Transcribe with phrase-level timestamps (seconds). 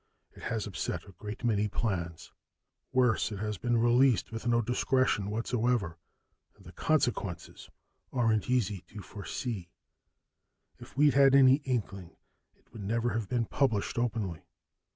[0.31, 2.31] It has upset a great many plans.
[2.91, 5.99] Worse, it has been released with no discretion whatsoever,
[6.57, 7.69] and the consequences
[8.11, 9.69] aren't easy to foresee.
[10.79, 12.15] If we'd had any inkling,
[12.55, 14.41] it would never have been published openly.